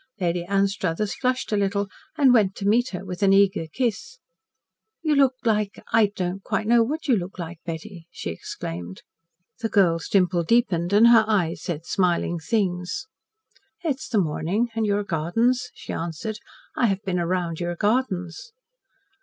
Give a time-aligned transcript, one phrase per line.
[0.19, 4.17] Lady Anstruthers flushed a little and went to meet her with an eager kiss.
[5.03, 9.03] "You look like I don't know quite what you look like, Betty!" she exclaimed.
[9.59, 13.09] The girl's dimple deepened and her eyes said smiling things.
[13.83, 16.39] "It is the morning and your gardens," she answered.
[16.75, 18.53] "I have been round your gardens."